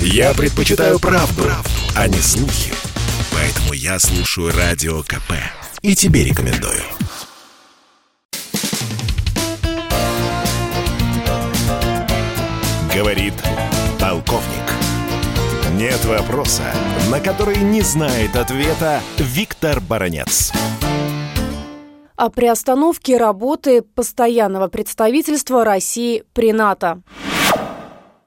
[0.00, 2.72] Я предпочитаю правду, правду, а не слухи.
[3.32, 5.32] Поэтому я слушаю Радио КП.
[5.82, 6.82] И тебе рекомендую.
[12.94, 13.34] Говорит
[14.00, 14.44] полковник.
[15.74, 16.64] Нет вопроса,
[17.10, 20.52] на который не знает ответа Виктор Баранец
[22.16, 27.02] о приостановке работы постоянного представительства России при НАТО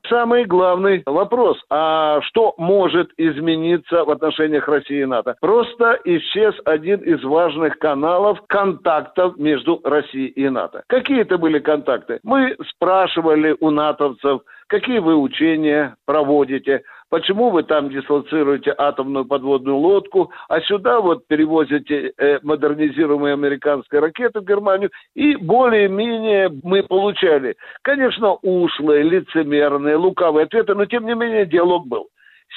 [0.09, 1.57] самый главный вопрос.
[1.69, 5.35] А что может измениться в отношениях России и НАТО?
[5.39, 10.83] Просто исчез один из важных каналов контактов между Россией и НАТО.
[10.87, 12.19] Какие это были контакты?
[12.23, 20.31] Мы спрашивали у натовцев, какие вы учения проводите, почему вы там дислоцируете атомную подводную лодку,
[20.47, 28.33] а сюда вот перевозите э, модернизируемые американские ракеты в Германию, и более-менее мы получали, конечно,
[28.33, 32.07] ушлые, лицемерные, лукавые ответы, но тем не менее диалог был.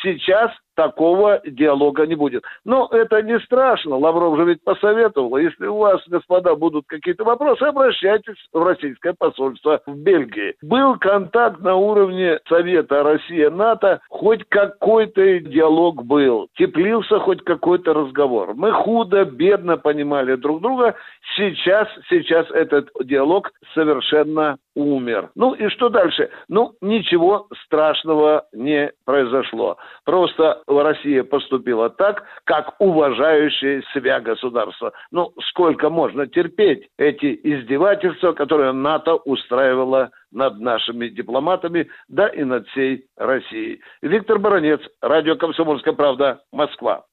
[0.03, 0.51] Сейчас
[0.83, 2.43] такого диалога не будет.
[2.65, 3.97] Но это не страшно.
[3.97, 5.37] Лавров же ведь посоветовал.
[5.37, 10.55] Если у вас, господа, будут какие-то вопросы, обращайтесь в российское посольство в Бельгии.
[10.63, 16.49] Был контакт на уровне Совета Россия-НАТО, хоть какой-то диалог был.
[16.57, 18.55] Теплился хоть какой-то разговор.
[18.55, 20.97] Мы худо, бедно понимали друг друга.
[21.37, 25.31] Сейчас, сейчас этот диалог совершенно умер.
[25.35, 26.31] Ну и что дальше?
[26.49, 29.77] Ну, ничего страшного не произошло.
[30.05, 34.93] Просто Россия поступила так, как уважающее себя государство.
[35.11, 42.67] Ну, сколько можно терпеть эти издевательства, которые НАТО устраивало над нашими дипломатами, да и над
[42.69, 43.81] всей Россией.
[44.01, 47.05] Виктор Баранец, Радио «Комсомольская правда», Москва.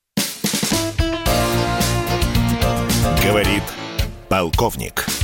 [3.26, 3.64] Говорит
[4.30, 5.19] полковник.